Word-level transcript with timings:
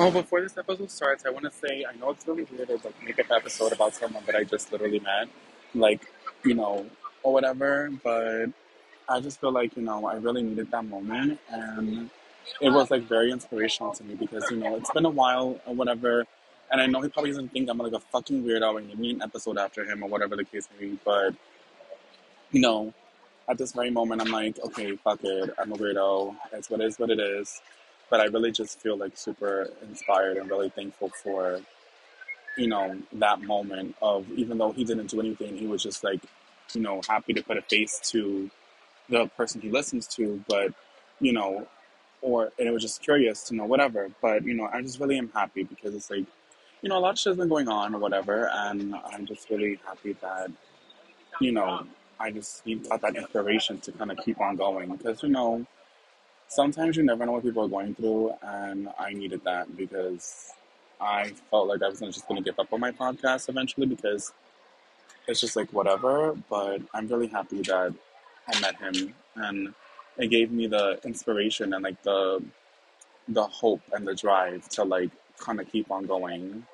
Oh, 0.00 0.12
before 0.12 0.40
this 0.40 0.56
episode 0.56 0.92
starts, 0.92 1.26
I 1.26 1.30
want 1.30 1.44
to 1.44 1.50
say 1.50 1.84
I 1.84 1.92
know 1.98 2.10
it's 2.10 2.24
really 2.24 2.44
weird 2.44 2.68
to 2.68 2.74
like 2.74 3.02
make 3.02 3.18
an 3.18 3.26
episode 3.34 3.72
about 3.72 3.96
someone 3.96 4.22
that 4.26 4.36
I 4.36 4.44
just 4.44 4.70
literally 4.70 5.00
met, 5.00 5.28
like 5.74 6.06
you 6.44 6.54
know, 6.54 6.86
or 7.24 7.32
whatever. 7.32 7.90
But 8.04 8.50
I 9.08 9.18
just 9.18 9.40
feel 9.40 9.50
like 9.50 9.76
you 9.76 9.82
know 9.82 10.06
I 10.06 10.14
really 10.14 10.42
needed 10.44 10.70
that 10.70 10.84
moment, 10.84 11.40
and 11.50 12.10
it 12.60 12.70
was 12.70 12.92
like 12.92 13.08
very 13.08 13.32
inspirational 13.32 13.92
to 13.94 14.04
me 14.04 14.14
because 14.14 14.44
you 14.52 14.58
know 14.58 14.76
it's 14.76 14.90
been 14.92 15.04
a 15.04 15.10
while 15.10 15.60
or 15.66 15.74
whatever, 15.74 16.24
and 16.70 16.80
I 16.80 16.86
know 16.86 17.00
he 17.00 17.08
probably 17.08 17.32
doesn't 17.32 17.52
think 17.52 17.68
I'm 17.68 17.78
like 17.78 17.92
a 17.92 17.98
fucking 17.98 18.44
weirdo 18.44 18.78
and 18.78 18.88
give 18.88 19.00
me 19.00 19.10
an 19.10 19.22
episode 19.22 19.58
after 19.58 19.84
him 19.84 20.04
or 20.04 20.08
whatever 20.08 20.36
the 20.36 20.44
case 20.44 20.68
may 20.78 20.90
be. 20.90 20.98
But 21.04 21.34
you 22.52 22.60
know, 22.60 22.94
at 23.48 23.58
this 23.58 23.72
very 23.72 23.90
moment, 23.90 24.22
I'm 24.22 24.30
like, 24.30 24.60
okay, 24.60 24.94
fuck 24.94 25.24
it, 25.24 25.50
I'm 25.58 25.72
a 25.72 25.76
weirdo. 25.76 26.36
It's 26.52 26.70
what 26.70 26.80
it 26.82 26.86
is, 26.86 26.98
what 27.00 27.10
it 27.10 27.18
is. 27.18 27.60
But 28.10 28.20
I 28.20 28.24
really 28.24 28.52
just 28.52 28.80
feel 28.80 28.96
like 28.96 29.16
super 29.16 29.68
inspired 29.82 30.36
and 30.38 30.48
really 30.48 30.70
thankful 30.70 31.10
for 31.22 31.60
you 32.58 32.66
know, 32.66 32.98
that 33.12 33.40
moment 33.40 33.94
of 34.02 34.30
even 34.32 34.58
though 34.58 34.72
he 34.72 34.84
didn't 34.84 35.06
do 35.06 35.20
anything, 35.20 35.56
he 35.56 35.66
was 35.66 35.82
just 35.82 36.02
like, 36.02 36.20
you 36.74 36.80
know, 36.80 37.00
happy 37.08 37.32
to 37.32 37.42
put 37.42 37.56
a 37.56 37.62
face 37.62 38.00
to 38.10 38.50
the 39.08 39.26
person 39.36 39.60
he 39.60 39.70
listens 39.70 40.06
to, 40.08 40.44
but, 40.48 40.74
you 41.20 41.32
know, 41.32 41.66
or, 42.20 42.52
and 42.58 42.68
it 42.68 42.72
was 42.72 42.82
just 42.82 43.00
curious 43.00 43.44
to 43.44 43.54
know 43.54 43.64
whatever. 43.64 44.10
But, 44.20 44.44
you 44.44 44.54
know, 44.54 44.68
I 44.70 44.82
just 44.82 44.98
really 44.98 45.16
am 45.16 45.30
happy 45.30 45.62
because 45.62 45.94
it's 45.94 46.10
like, 46.10 46.26
you 46.82 46.88
know, 46.88 46.98
a 46.98 47.00
lot 47.00 47.12
of 47.12 47.18
shit 47.18 47.30
has 47.30 47.38
been 47.38 47.48
going 47.48 47.68
on 47.68 47.94
or 47.94 47.98
whatever, 47.98 48.50
and 48.52 48.94
I'm 49.12 49.24
just 49.24 49.48
really 49.50 49.80
happy 49.86 50.14
that, 50.20 50.50
you 51.40 51.52
know, 51.52 51.86
I 52.20 52.32
just 52.32 52.64
got 52.88 53.00
that 53.02 53.16
inspiration 53.16 53.78
to 53.80 53.92
kind 53.92 54.10
of 54.10 54.18
keep 54.18 54.40
on 54.40 54.56
going 54.56 54.94
because, 54.96 55.22
you 55.22 55.28
know, 55.28 55.64
sometimes 56.48 56.96
you 56.96 57.02
never 57.04 57.24
know 57.24 57.32
what 57.32 57.42
people 57.42 57.64
are 57.64 57.68
going 57.68 57.94
through, 57.94 58.32
and 58.42 58.88
I 58.98 59.12
needed 59.12 59.42
that 59.44 59.76
because 59.76 60.52
I 61.00 61.32
felt 61.50 61.68
like 61.68 61.82
I 61.82 61.88
was 61.88 62.00
just 62.00 62.26
going 62.26 62.42
to 62.42 62.50
give 62.50 62.58
up 62.58 62.72
on 62.72 62.80
my 62.80 62.90
podcast 62.90 63.48
eventually 63.48 63.86
because 63.86 64.32
it's 65.26 65.40
just 65.40 65.56
like 65.56 65.72
whatever. 65.72 66.34
But 66.50 66.80
I'm 66.94 67.06
really 67.06 67.28
happy 67.28 67.62
that 67.62 67.94
I 68.52 68.60
met 68.60 68.76
him, 68.76 69.14
and 69.36 69.74
it 70.16 70.28
gave 70.28 70.50
me 70.50 70.66
the 70.66 70.98
inspiration 71.04 71.72
and 71.74 71.84
like 71.84 72.02
the 72.02 72.42
the 73.28 73.44
hope 73.44 73.82
and 73.92 74.08
the 74.08 74.14
drive 74.14 74.66
to 74.70 74.84
like 74.84 75.10
kind 75.38 75.60
of 75.60 75.70
keep 75.70 75.90
on 75.90 76.06
going. 76.06 76.66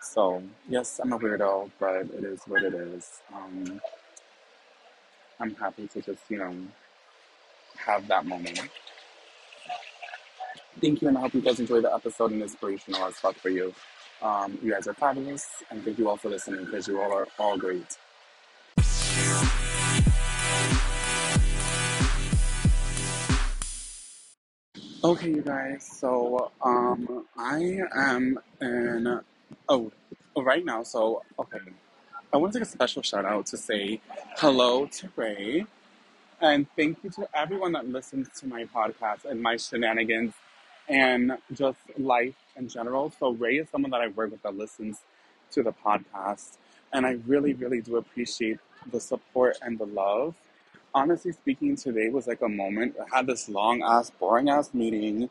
So 0.00 0.42
yes, 0.68 1.00
I'm 1.02 1.12
a 1.12 1.18
weirdo, 1.18 1.70
but 1.80 2.02
it 2.02 2.24
is 2.24 2.40
what 2.46 2.62
it 2.62 2.74
is. 2.74 3.20
Um, 3.34 3.80
I'm 5.40 5.54
happy 5.54 5.88
to 5.88 6.02
just 6.02 6.22
you 6.28 6.38
know 6.38 6.54
have 7.76 8.06
that 8.08 8.26
moment. 8.26 8.60
Thank 10.80 11.02
you, 11.02 11.08
and 11.08 11.16
I 11.16 11.20
hope 11.22 11.34
you 11.34 11.40
guys 11.40 11.60
enjoy 11.60 11.80
the 11.80 11.94
episode 11.94 12.32
and 12.32 12.42
inspirational 12.42 13.04
as 13.04 13.14
fuck 13.14 13.36
for 13.36 13.48
you. 13.48 13.72
Um, 14.20 14.58
you 14.62 14.72
guys 14.72 14.88
are 14.88 14.94
fabulous, 14.94 15.46
and 15.70 15.84
thank 15.84 15.98
you 15.98 16.08
all 16.08 16.16
for 16.16 16.28
listening 16.28 16.64
because 16.64 16.88
you 16.88 17.00
all 17.00 17.12
are 17.12 17.28
all 17.38 17.56
great. 17.56 17.96
Okay, 25.04 25.28
you 25.28 25.42
guys. 25.42 25.86
So, 26.00 26.50
um, 26.62 27.26
I 27.36 27.80
am 27.94 28.38
in. 28.60 29.20
Oh, 29.68 29.92
oh, 30.34 30.42
right 30.42 30.64
now. 30.64 30.82
So, 30.82 31.22
okay. 31.38 31.58
I 32.32 32.36
want 32.36 32.52
to 32.52 32.58
take 32.58 32.66
a 32.66 32.70
special 32.70 33.02
shout 33.02 33.24
out 33.24 33.46
to 33.46 33.56
say 33.56 34.00
hello 34.38 34.86
to 34.86 35.08
Ray, 35.14 35.66
and 36.40 36.66
thank 36.74 36.98
you 37.04 37.10
to 37.10 37.28
everyone 37.32 37.72
that 37.72 37.88
listens 37.88 38.28
to 38.40 38.46
my 38.48 38.64
podcast 38.64 39.24
and 39.24 39.40
my 39.40 39.56
shenanigans 39.56 40.34
and 40.88 41.38
just 41.52 41.78
life 41.98 42.34
in 42.56 42.68
general. 42.68 43.12
So 43.18 43.30
Ray 43.30 43.58
is 43.58 43.68
someone 43.70 43.90
that 43.90 44.00
I 44.00 44.08
work 44.08 44.30
with 44.30 44.42
that 44.42 44.56
listens 44.56 45.00
to 45.52 45.62
the 45.62 45.72
podcast, 45.72 46.56
and 46.92 47.06
I 47.06 47.18
really, 47.26 47.54
really 47.54 47.80
do 47.80 47.96
appreciate 47.96 48.58
the 48.90 49.00
support 49.00 49.58
and 49.62 49.78
the 49.78 49.86
love. 49.86 50.34
Honestly 50.94 51.32
speaking, 51.32 51.76
today 51.76 52.08
was 52.08 52.26
like 52.26 52.42
a 52.42 52.48
moment. 52.48 52.96
I 53.00 53.16
had 53.16 53.26
this 53.26 53.48
long 53.48 53.82
ass, 53.82 54.10
boring 54.10 54.48
ass 54.48 54.72
meeting 54.74 55.30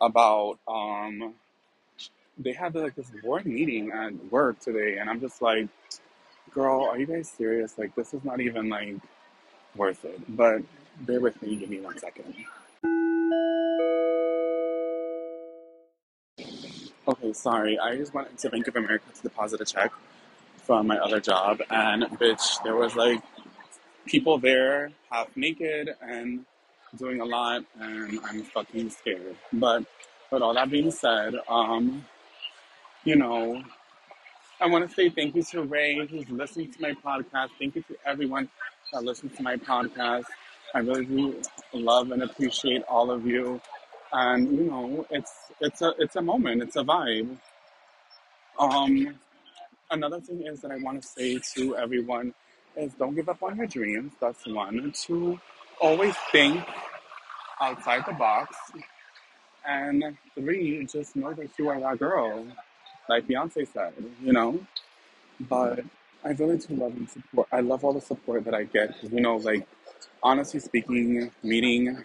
about 0.00 0.58
um. 0.66 1.34
They 2.38 2.52
had 2.54 2.74
like 2.74 2.94
this 2.94 3.10
boring 3.22 3.52
meeting 3.52 3.92
at 3.92 4.14
work 4.32 4.58
today, 4.58 4.96
and 4.98 5.10
I'm 5.10 5.20
just 5.20 5.42
like, 5.42 5.68
girl, 6.50 6.88
are 6.90 6.98
you 6.98 7.06
guys 7.06 7.28
serious? 7.28 7.76
Like, 7.76 7.94
this 7.94 8.14
is 8.14 8.24
not 8.24 8.40
even 8.40 8.70
like 8.70 8.96
worth 9.76 10.04
it. 10.04 10.20
But 10.34 10.62
bear 11.00 11.20
with 11.20 11.40
me, 11.42 11.56
give 11.56 11.68
me 11.68 11.80
one 11.80 11.98
second. 11.98 12.34
Okay, 17.06 17.32
sorry. 17.32 17.78
I 17.78 17.96
just 17.96 18.14
went 18.14 18.28
into 18.30 18.48
Bank 18.48 18.68
of 18.68 18.76
America 18.76 19.04
to 19.12 19.22
deposit 19.22 19.60
a 19.60 19.64
check 19.64 19.92
from 20.58 20.86
my 20.86 20.98
other 20.98 21.20
job, 21.20 21.60
and 21.68 22.04
bitch, 22.04 22.62
there 22.62 22.76
was 22.76 22.94
like 22.94 23.20
people 24.06 24.38
there 24.38 24.92
half 25.10 25.36
naked 25.36 25.96
and 26.00 26.44
doing 26.96 27.20
a 27.20 27.24
lot, 27.24 27.64
and 27.80 28.20
I'm 28.24 28.42
fucking 28.44 28.90
scared. 28.90 29.36
But 29.52 29.84
with 30.30 30.42
all 30.42 30.54
that 30.54 30.70
being 30.70 30.92
said, 30.92 31.34
um, 31.48 32.04
you 33.04 33.16
know, 33.16 33.62
I 34.60 34.66
want 34.66 34.88
to 34.88 34.94
say 34.94 35.10
thank 35.10 35.34
you 35.34 35.42
to 35.42 35.62
Ray 35.62 36.06
who's 36.06 36.30
listening 36.30 36.70
to 36.72 36.80
my 36.80 36.92
podcast. 36.92 37.48
Thank 37.58 37.74
you 37.74 37.82
to 37.82 37.96
everyone 38.06 38.48
that 38.92 39.02
listens 39.02 39.36
to 39.36 39.42
my 39.42 39.56
podcast. 39.56 40.26
I 40.72 40.78
really 40.78 41.04
do 41.04 41.42
love 41.72 42.12
and 42.12 42.22
appreciate 42.22 42.82
all 42.84 43.10
of 43.10 43.26
you. 43.26 43.60
And 44.12 44.56
you 44.56 44.64
know, 44.64 45.06
it's 45.10 45.32
it's 45.60 45.82
a 45.82 45.94
it's 45.98 46.16
a 46.16 46.22
moment, 46.22 46.62
it's 46.62 46.76
a 46.76 46.84
vibe. 46.84 47.36
Um, 48.58 49.18
another 49.90 50.20
thing 50.20 50.42
is 50.42 50.60
that 50.60 50.70
I 50.70 50.76
want 50.76 51.00
to 51.02 51.08
say 51.08 51.40
to 51.54 51.76
everyone 51.76 52.34
is 52.76 52.92
don't 52.94 53.14
give 53.14 53.28
up 53.28 53.42
on 53.42 53.56
your 53.56 53.66
dreams. 53.66 54.12
That's 54.20 54.46
one. 54.46 54.92
Two, 54.94 55.40
always 55.80 56.14
think 56.30 56.64
outside 57.60 58.04
the 58.06 58.12
box. 58.12 58.56
And 59.66 60.16
three, 60.34 60.84
just 60.86 61.16
know 61.16 61.32
that 61.34 61.50
you 61.58 61.68
are 61.68 61.80
that 61.80 61.98
girl, 61.98 62.46
like 63.08 63.28
Beyonce 63.28 63.66
said, 63.72 63.94
you 64.22 64.32
know? 64.32 64.58
But 65.40 65.80
I 66.24 66.30
really 66.30 66.58
do 66.58 66.74
love 66.74 66.96
and 66.96 67.08
support. 67.08 67.48
I 67.52 67.60
love 67.60 67.84
all 67.84 67.92
the 67.92 68.00
support 68.00 68.44
that 68.44 68.54
I 68.54 68.64
get 68.64 68.94
You 69.02 69.20
know, 69.20 69.36
like, 69.36 69.66
honestly 70.22 70.60
speaking, 70.60 71.30
meeting 71.42 72.04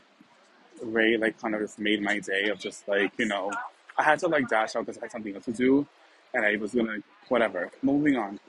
Ray, 0.81 1.17
like, 1.17 1.39
kind 1.39 1.55
of 1.55 1.61
just 1.61 1.79
made 1.79 2.01
my 2.01 2.19
day 2.19 2.49
of 2.49 2.59
just, 2.59 2.88
like, 2.88 3.11
you 3.17 3.25
know, 3.25 3.51
I 3.97 4.03
had 4.03 4.19
to, 4.19 4.27
like, 4.27 4.47
dash 4.47 4.75
out 4.75 4.85
because 4.85 4.97
I 4.97 5.05
had 5.05 5.11
something 5.11 5.33
else 5.35 5.45
to 5.45 5.51
do. 5.51 5.88
And 6.33 6.45
I 6.45 6.55
was 6.57 6.73
gonna, 6.73 6.97
whatever. 7.29 7.71
Moving 7.81 8.17
on. 8.17 8.39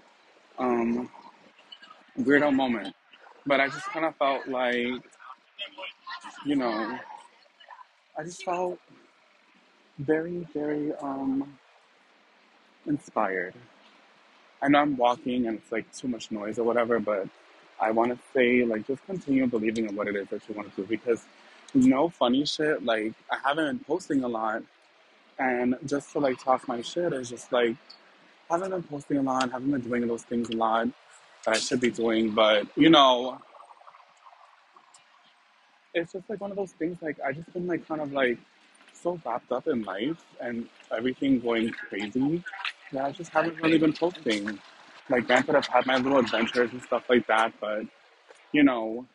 Um, 0.58 1.10
weirdo 2.18 2.54
moment. 2.54 2.94
But 3.46 3.60
I 3.60 3.68
just 3.68 3.86
kind 3.86 4.04
of 4.04 4.16
felt 4.16 4.46
like, 4.48 5.02
you 6.44 6.56
know, 6.56 6.98
I 8.18 8.22
just 8.24 8.44
felt 8.44 8.78
very, 9.98 10.46
very 10.52 10.92
um, 10.96 11.58
inspired. 12.86 13.54
I 14.60 14.68
know 14.68 14.80
I'm 14.80 14.96
walking 14.96 15.46
and 15.46 15.58
it's 15.58 15.70
like 15.70 15.90
too 15.94 16.08
much 16.08 16.30
noise 16.30 16.58
or 16.58 16.64
whatever, 16.64 16.98
but 16.98 17.28
I 17.80 17.92
want 17.92 18.10
to 18.10 18.18
say, 18.34 18.64
like, 18.64 18.86
just 18.86 19.04
continue 19.06 19.46
believing 19.46 19.88
in 19.88 19.94
what 19.94 20.08
it 20.08 20.16
is 20.16 20.28
that 20.28 20.42
you 20.48 20.54
want 20.54 20.74
to 20.74 20.82
do 20.82 20.86
because 20.88 21.24
no 21.74 22.08
funny 22.08 22.44
shit. 22.44 22.84
Like, 22.84 23.12
I 23.30 23.36
haven't 23.44 23.66
been 23.66 23.84
posting 23.84 24.24
a 24.24 24.28
lot, 24.28 24.62
and 25.38 25.76
just 25.86 26.12
to 26.12 26.18
like 26.18 26.42
talk 26.42 26.66
my 26.68 26.82
shit 26.82 27.12
is 27.12 27.30
just 27.30 27.52
like, 27.52 27.76
haven't 28.50 28.70
been 28.70 28.82
posting 28.82 29.18
a 29.18 29.22
lot, 29.22 29.50
haven't 29.50 29.70
been 29.70 29.80
doing 29.80 30.06
those 30.06 30.22
things 30.22 30.50
a 30.50 30.56
lot 30.56 30.88
that 31.44 31.56
I 31.56 31.58
should 31.58 31.80
be 31.80 31.90
doing, 31.90 32.30
but 32.32 32.66
you 32.76 32.90
know, 32.90 33.40
it's 35.94 36.12
just 36.12 36.28
like 36.28 36.40
one 36.40 36.50
of 36.50 36.56
those 36.56 36.72
things 36.72 36.96
like 37.02 37.18
I 37.24 37.32
just 37.32 37.52
been 37.52 37.66
like 37.66 37.86
kind 37.86 38.00
of 38.00 38.12
like 38.12 38.38
so 38.92 39.20
wrapped 39.24 39.52
up 39.52 39.66
in 39.68 39.82
life 39.82 40.24
and 40.40 40.68
everything 40.96 41.40
going 41.40 41.70
crazy 41.70 42.42
that 42.92 43.04
I 43.04 43.12
just 43.12 43.30
haven't 43.30 43.60
really 43.62 43.78
been 43.78 43.92
posting. 43.92 44.58
Like 45.08 45.26
granted 45.26 45.54
I've 45.54 45.66
had 45.66 45.86
my 45.86 45.96
little 45.96 46.18
adventures 46.18 46.70
and 46.72 46.82
stuff 46.82 47.04
like 47.08 47.26
that, 47.26 47.52
but 47.60 47.82
you 48.52 48.62
know, 48.62 49.06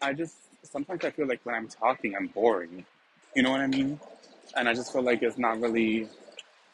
I 0.00 0.12
just 0.12 0.34
sometimes 0.64 1.04
I 1.04 1.10
feel 1.10 1.26
like 1.26 1.40
when 1.44 1.54
I'm 1.54 1.68
talking 1.68 2.14
I'm 2.14 2.28
boring. 2.28 2.84
You 3.34 3.42
know 3.42 3.50
what 3.50 3.60
I 3.60 3.66
mean? 3.66 4.00
And 4.56 4.68
I 4.68 4.74
just 4.74 4.92
feel 4.92 5.02
like 5.02 5.22
it's 5.22 5.38
not 5.38 5.60
really 5.60 6.08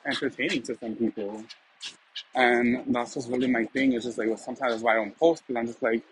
entertaining 0.06 0.62
to 0.62 0.76
some 0.78 0.94
people. 0.96 1.44
And 2.34 2.94
that's 2.94 3.14
just 3.14 3.28
really 3.28 3.46
my 3.46 3.64
thing. 3.64 3.92
It's 3.92 4.04
just 4.04 4.18
like 4.18 4.28
well, 4.28 4.36
sometimes 4.36 4.82
why 4.82 4.92
I 4.92 4.96
don't 4.96 5.18
post 5.18 5.42
because 5.46 5.58
I'm 5.58 5.66
just 5.66 5.82
like, 5.82 6.02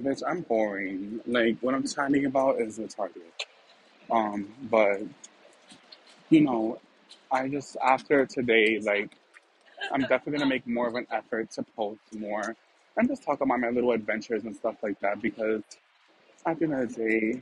bitch, 0.00 0.22
I'm 0.26 0.42
boring. 0.42 1.20
Like 1.26 1.58
what 1.60 1.74
I'm 1.74 1.86
chatting 1.86 2.24
about 2.26 2.60
is 2.60 2.78
retarded. 2.78 3.22
Um, 4.10 4.48
but 4.70 5.00
you 6.30 6.42
know, 6.42 6.78
I 7.30 7.48
just 7.48 7.76
after 7.82 8.26
today, 8.26 8.78
like 8.80 9.10
I'm 9.92 10.02
definitely 10.02 10.38
gonna 10.38 10.46
make 10.46 10.66
more 10.66 10.88
of 10.88 10.94
an 10.94 11.06
effort 11.10 11.50
to 11.52 11.62
post 11.76 12.00
more 12.14 12.56
and 12.96 13.08
just 13.08 13.24
talk 13.24 13.40
about 13.40 13.58
my 13.58 13.70
little 13.70 13.92
adventures 13.92 14.44
and 14.44 14.54
stuff 14.54 14.76
like 14.82 14.98
that 15.00 15.20
because 15.20 15.62
at 16.46 16.58
the 16.58 16.64
end 16.64 16.74
of 16.74 16.94
the 16.94 17.08
day, 17.08 17.40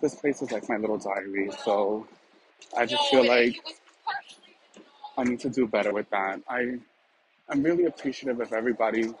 this 0.00 0.14
place 0.14 0.42
is 0.42 0.50
like 0.50 0.68
my 0.68 0.76
little 0.76 0.98
diary. 0.98 1.50
So 1.64 2.06
I 2.76 2.86
just 2.86 3.02
feel 3.10 3.26
like 3.26 3.56
I 5.16 5.24
need 5.24 5.40
to 5.40 5.50
do 5.50 5.66
better 5.66 5.92
with 5.92 6.08
that. 6.10 6.40
I 6.48 6.78
I'm 7.48 7.62
really 7.62 7.84
appreciative 7.86 8.40
of 8.40 8.52
everybody 8.52 9.12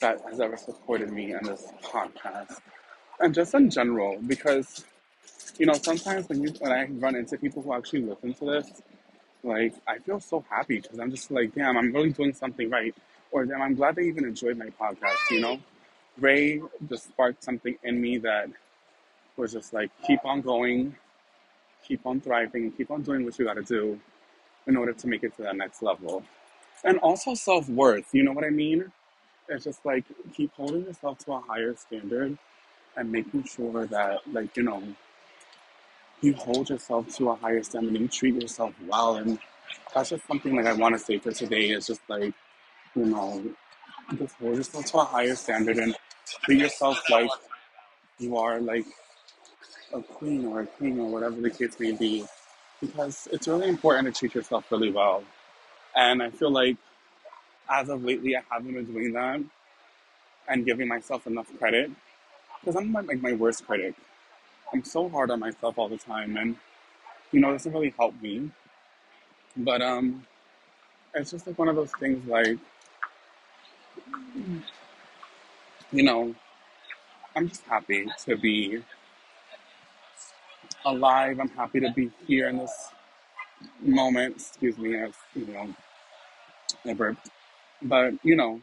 that 0.00 0.20
has 0.30 0.40
ever 0.40 0.56
supported 0.56 1.12
me 1.12 1.32
in 1.32 1.42
this 1.42 1.72
podcast 1.82 2.60
and 3.20 3.34
just 3.34 3.54
in 3.54 3.68
general 3.70 4.18
because 4.26 4.84
you 5.58 5.66
know 5.66 5.74
sometimes 5.74 6.28
when 6.28 6.42
you 6.42 6.50
when 6.60 6.72
I 6.72 6.86
run 6.86 7.16
into 7.16 7.36
people 7.36 7.62
who 7.62 7.74
actually 7.74 8.02
listen 8.02 8.32
to 8.34 8.44
this, 8.46 8.82
like 9.42 9.74
I 9.86 9.98
feel 9.98 10.20
so 10.20 10.44
happy 10.48 10.80
because 10.80 10.98
I'm 10.98 11.10
just 11.10 11.30
like, 11.30 11.54
damn, 11.54 11.76
I'm 11.76 11.92
really 11.92 12.10
doing 12.12 12.32
something 12.32 12.70
right, 12.70 12.94
or 13.30 13.44
damn, 13.44 13.62
I'm 13.62 13.74
glad 13.74 13.96
they 13.96 14.04
even 14.04 14.24
enjoyed 14.24 14.56
my 14.56 14.70
podcast. 14.80 15.30
You 15.30 15.40
know, 15.40 15.58
Ray 16.18 16.60
just 16.88 17.08
sparked 17.08 17.44
something 17.44 17.76
in 17.84 18.00
me 18.00 18.18
that 18.18 18.48
was 19.36 19.52
just 19.52 19.72
like, 19.72 19.90
keep 20.06 20.24
on 20.24 20.40
going, 20.40 20.96
keep 21.86 22.06
on 22.06 22.20
thriving, 22.20 22.72
keep 22.72 22.90
on 22.90 23.02
doing 23.02 23.24
what 23.24 23.38
you 23.38 23.44
got 23.46 23.54
to 23.54 23.62
do 23.62 24.00
in 24.66 24.76
order 24.76 24.92
to 24.92 25.06
make 25.08 25.22
it 25.24 25.36
to 25.36 25.42
that 25.42 25.56
next 25.56 25.82
level. 25.82 26.22
And 26.84 26.98
also 26.98 27.34
self 27.34 27.68
worth, 27.68 28.08
you 28.12 28.22
know 28.22 28.32
what 28.32 28.44
I 28.44 28.50
mean? 28.50 28.92
It's 29.48 29.64
just 29.64 29.84
like 29.84 30.04
keep 30.34 30.52
holding 30.54 30.84
yourself 30.84 31.18
to 31.20 31.32
a 31.34 31.40
higher 31.40 31.74
standard 31.76 32.38
and 32.96 33.12
making 33.12 33.44
sure 33.44 33.86
that, 33.86 34.20
like, 34.32 34.56
you 34.56 34.64
know, 34.64 34.82
you 36.22 36.34
hold 36.34 36.70
yourself 36.70 37.14
to 37.16 37.30
a 37.30 37.36
higher 37.36 37.62
standard 37.62 37.92
and 37.94 38.02
you 38.02 38.08
treat 38.08 38.40
yourself 38.40 38.74
well. 38.86 39.16
And 39.16 39.38
that's 39.94 40.10
just 40.10 40.26
something 40.26 40.56
like 40.56 40.66
I 40.66 40.72
want 40.74 40.94
to 40.94 40.98
say 40.98 41.18
for 41.18 41.32
today 41.32 41.70
is 41.70 41.86
just 41.86 42.02
like, 42.08 42.34
you 42.94 43.06
know, 43.06 43.42
just 44.18 44.34
hold 44.36 44.56
yourself 44.56 44.86
to 44.86 44.98
a 44.98 45.04
higher 45.04 45.34
standard 45.36 45.78
and 45.78 45.96
treat 46.44 46.60
yourself 46.60 46.98
like 47.10 47.30
you 48.18 48.36
are 48.36 48.60
like 48.60 48.86
a 49.92 50.02
queen 50.02 50.46
or 50.46 50.60
a 50.60 50.66
king 50.66 51.00
or 51.00 51.10
whatever 51.10 51.40
the 51.40 51.50
case 51.50 51.78
may 51.78 51.92
be. 51.92 52.24
Because 52.80 53.28
it's 53.30 53.46
really 53.46 53.68
important 53.68 54.06
to 54.06 54.18
treat 54.18 54.34
yourself 54.34 54.70
really 54.70 54.90
well. 54.90 55.22
And 55.94 56.22
I 56.22 56.30
feel 56.30 56.50
like 56.50 56.76
as 57.68 57.88
of 57.88 58.04
lately, 58.04 58.36
I 58.36 58.42
haven't 58.50 58.72
been 58.72 58.84
doing 58.84 59.12
that 59.12 59.40
and 60.48 60.64
giving 60.64 60.88
myself 60.88 61.26
enough 61.26 61.46
credit 61.58 61.90
because 62.60 62.76
I'm 62.76 62.92
like 62.92 63.20
my 63.22 63.32
worst 63.32 63.66
critic. 63.66 63.94
I'm 64.72 64.84
so 64.84 65.08
hard 65.08 65.30
on 65.30 65.40
myself 65.40 65.78
all 65.78 65.88
the 65.88 65.98
time, 65.98 66.36
and 66.36 66.56
you 67.32 67.40
know, 67.40 67.52
doesn't 67.52 67.72
really 67.72 67.94
help 67.96 68.20
me. 68.20 68.50
But 69.56 69.82
um, 69.82 70.26
it's 71.14 71.30
just 71.30 71.46
like 71.46 71.58
one 71.58 71.68
of 71.68 71.76
those 71.76 71.92
things. 71.98 72.26
Like, 72.28 72.58
you 75.92 76.02
know, 76.02 76.34
I'm 77.36 77.48
just 77.48 77.62
happy 77.64 78.06
to 78.26 78.36
be 78.36 78.82
alive. 80.84 81.38
I'm 81.40 81.48
happy 81.50 81.80
to 81.80 81.92
be 81.92 82.10
here 82.26 82.48
in 82.48 82.58
this 82.58 82.90
moment. 83.80 84.36
Excuse 84.36 84.78
me, 84.78 84.96
as 84.96 85.12
you 85.34 85.46
know, 85.46 85.74
I 86.84 86.94
burped. 86.94 87.28
But 87.82 88.14
you 88.22 88.36
know, 88.36 88.60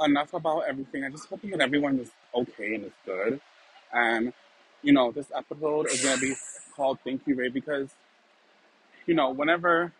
enough 0.00 0.34
about 0.34 0.60
everything. 0.68 1.04
I'm 1.04 1.12
just 1.12 1.28
hoping 1.28 1.50
that 1.50 1.60
everyone 1.60 1.98
is 1.98 2.10
okay 2.34 2.74
and 2.74 2.84
is 2.84 2.92
good. 3.04 3.40
And, 3.92 4.32
you 4.82 4.92
know, 4.92 5.12
this 5.12 5.26
episode 5.34 5.88
is 5.90 6.02
going 6.02 6.18
to 6.18 6.20
be 6.20 6.34
called 6.74 6.98
Thank 7.04 7.26
You, 7.26 7.34
Ray, 7.34 7.48
because, 7.48 7.90
you 9.06 9.14
know, 9.14 9.30
whenever 9.30 9.92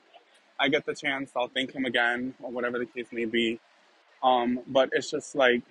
I 0.59 0.69
get 0.69 0.87
the 0.87 0.95
chance, 0.95 1.31
I'll 1.37 1.49
thank 1.49 1.73
him 1.73 1.85
again 1.85 2.35
or 2.43 2.51
whatever 2.51 2.79
the 2.79 2.87
case 2.87 3.07
may 3.13 3.25
be. 3.25 3.61
Um, 4.23 4.61
but 4.67 4.91
it's 4.93 5.11
just 5.11 5.35
like, 5.35 5.63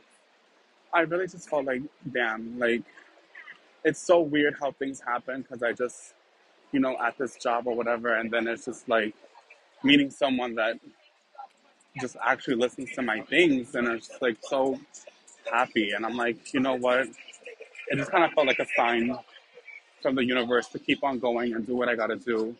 I 0.94 1.02
really 1.02 1.28
just 1.28 1.50
felt 1.50 1.66
like, 1.66 1.82
damn, 2.12 2.60
like, 2.60 2.84
it's 3.84 4.00
so 4.00 4.20
weird 4.20 4.56
how 4.60 4.72
things 4.72 5.02
happen 5.02 5.42
because 5.42 5.64
I 5.64 5.74
just, 5.74 6.14
you 6.72 6.80
know, 6.80 6.98
at 7.00 7.18
this 7.18 7.36
job 7.36 7.68
or 7.68 7.76
whatever, 7.76 8.16
and 8.16 8.30
then 8.30 8.48
it's 8.48 8.66
just 8.66 8.88
like 8.88 9.16
meeting 9.84 10.10
someone 10.10 10.56
that 10.56 10.80
just 12.00 12.16
actually 12.24 12.56
listens 12.56 12.92
to 12.94 13.02
my 13.02 13.22
things 13.22 13.76
and 13.76 13.88
is 13.88 14.10
like 14.22 14.38
so 14.42 14.80
happy. 15.52 15.92
And 15.92 16.06
I'm 16.06 16.16
like, 16.16 16.54
you 16.54 16.60
know 16.60 16.76
what? 16.76 17.08
It 17.88 17.98
just 17.98 18.12
kind 18.12 18.24
of 18.24 18.32
felt 18.32 18.48
like 18.48 18.60
a 18.60 18.68
sign 18.78 19.18
from 20.02 20.16
the 20.16 20.24
universe 20.24 20.68
to 20.70 20.80
keep 20.80 21.04
on 21.04 21.20
going 21.20 21.54
and 21.54 21.66
do 21.66 21.76
what 21.76 21.90
I 21.90 21.96
gotta 21.96 22.16
do. 22.16 22.56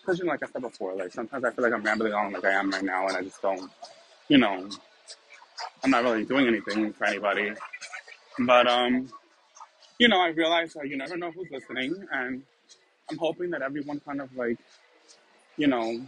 Because, 0.00 0.18
you 0.18 0.24
know, 0.24 0.32
like 0.32 0.42
I 0.42 0.46
said 0.46 0.62
before, 0.62 0.94
like 0.94 1.12
sometimes 1.12 1.44
I 1.44 1.50
feel 1.50 1.64
like 1.64 1.72
I'm 1.72 1.82
rambling 1.82 2.14
on 2.14 2.32
like 2.32 2.44
I 2.44 2.52
am 2.52 2.70
right 2.70 2.84
now 2.84 3.06
and 3.08 3.16
I 3.16 3.22
just 3.22 3.40
don't, 3.42 3.70
you 4.28 4.38
know, 4.38 4.68
I'm 5.86 5.92
not 5.92 6.02
really 6.02 6.24
doing 6.24 6.48
anything 6.48 6.92
for 6.92 7.04
anybody. 7.04 7.52
But, 8.40 8.66
um, 8.66 9.08
you 10.00 10.08
know, 10.08 10.20
I 10.20 10.30
realize 10.30 10.72
that 10.72 10.88
you 10.88 10.96
never 10.96 11.16
know 11.16 11.30
who's 11.30 11.48
listening 11.48 11.94
and 12.10 12.42
I'm 13.08 13.16
hoping 13.18 13.50
that 13.50 13.62
everyone 13.62 14.00
kind 14.00 14.20
of 14.20 14.34
like, 14.34 14.58
you 15.56 15.68
know, 15.68 16.04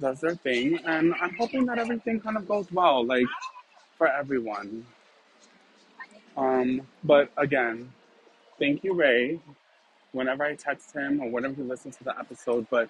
does 0.00 0.20
their 0.20 0.36
thing, 0.36 0.78
and 0.86 1.14
I'm 1.20 1.34
hoping 1.36 1.66
that 1.66 1.78
everything 1.78 2.18
kind 2.18 2.38
of 2.38 2.48
goes 2.48 2.72
well, 2.72 3.04
like 3.04 3.26
for 3.98 4.08
everyone. 4.08 4.86
Um, 6.34 6.80
but 7.04 7.30
again, 7.36 7.92
thank 8.58 8.82
you, 8.82 8.94
Ray. 8.94 9.38
Whenever 10.12 10.44
I 10.44 10.54
text 10.54 10.94
him 10.94 11.20
or 11.20 11.28
whenever 11.28 11.56
he 11.56 11.62
listens 11.62 11.98
to 11.98 12.04
the 12.04 12.18
episode, 12.18 12.66
but 12.70 12.88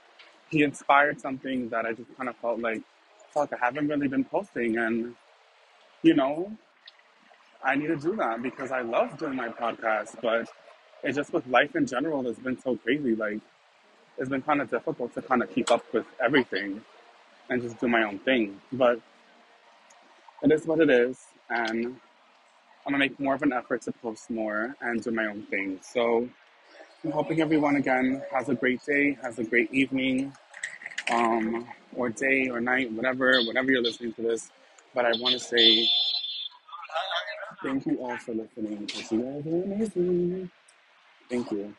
he 0.49 0.63
inspired 0.63 1.21
something 1.21 1.69
that 1.71 1.85
I 1.85 1.93
just 1.93 2.17
kind 2.17 2.29
of 2.29 2.37
felt 2.37 2.61
like, 2.61 2.83
fuck, 3.31 3.53
I 3.53 3.57
haven't 3.65 3.89
really 3.89 4.07
been 4.07 4.25
posting, 4.25 4.79
and 4.79 5.17
you 6.03 6.15
know, 6.15 6.53
I 7.65 7.75
need 7.75 7.89
to 7.89 7.97
do 7.97 8.17
that 8.17 8.43
because 8.43 8.71
I 8.71 8.83
love 8.83 9.19
doing 9.19 9.35
my 9.35 9.49
podcast, 9.49 10.21
but 10.23 10.49
it's 11.03 11.17
just 11.17 11.33
with 11.33 11.47
life 11.47 11.75
in 11.75 11.87
general 11.87 12.23
has 12.25 12.39
been 12.39 12.61
so 12.61 12.77
crazy. 12.77 13.15
Like, 13.15 13.41
it's 14.19 14.29
been 14.29 14.43
kind 14.43 14.61
of 14.61 14.71
difficult 14.71 15.15
to 15.15 15.23
kind 15.23 15.43
of 15.43 15.53
keep 15.55 15.71
up 15.71 15.85
with 15.93 16.07
everything 16.25 16.81
and 17.51 17.63
just 17.63 17.79
do 17.81 17.89
my 17.89 18.03
own 18.03 18.19
thing. 18.21 18.61
But 18.73 19.01
it 20.43 20.53
is 20.53 20.67
what 20.67 20.81
it 20.81 20.91
is, 20.91 21.19
and 21.51 21.87
I'm 21.87 22.93
gonna 22.93 22.99
make 22.99 23.19
more 23.19 23.35
of 23.35 23.43
an 23.43 23.53
effort 23.53 23.83
to 23.83 23.93
post 23.93 24.31
more 24.31 24.77
and 24.81 25.03
do 25.03 25.11
my 25.11 25.27
own 25.27 25.43
thing. 25.43 25.81
So 25.83 26.29
I'm 27.05 27.11
hoping 27.11 27.41
everyone 27.41 27.77
again 27.77 28.23
has 28.33 28.49
a 28.49 28.55
great 28.55 28.85
day, 28.85 29.19
has 29.23 29.39
a 29.39 29.45
great 29.45 29.73
evening, 29.73 30.33
um, 31.11 31.67
or 31.95 32.11
day 32.11 32.49
or 32.49 32.61
night, 32.61 32.93
whatever, 32.93 33.41
whatever 33.45 33.71
you're 33.71 33.83
listening 33.83 34.13
to 34.15 34.23
this. 34.23 34.51
But 34.97 35.07
I 35.07 35.13
want 35.21 35.35
to 35.35 35.41
say 35.41 35.89
thank 37.63 37.87
you 37.87 37.99
all 37.99 38.17
for 38.19 38.35
listening 38.35 38.87
because 38.87 39.13
you 39.13 39.21
guys 39.23 39.47
are 39.47 39.65
amazing. 39.65 40.51
Thank 41.31 41.53
you. 41.53 41.75